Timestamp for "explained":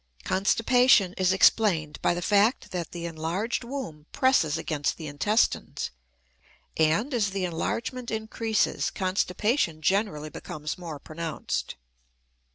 1.31-2.01